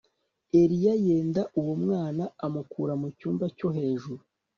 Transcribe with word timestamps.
Eliya 0.61 0.93
yenda 1.05 1.41
uwo 1.59 1.73
mwana 1.83 2.23
amukura 2.45 2.93
mu 3.01 3.07
cyumba 3.17 3.45
cyo 3.57 3.67
hejuru 3.77 4.23